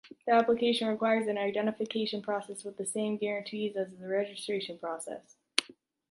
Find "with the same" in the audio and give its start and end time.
2.63-3.17